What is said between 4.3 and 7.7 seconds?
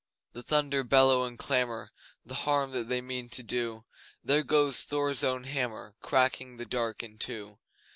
goes Thor's Own Hammer Cracking the dark in two!